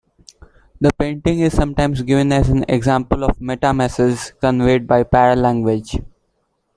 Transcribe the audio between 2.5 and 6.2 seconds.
example of meta message conveyed by paralanguage.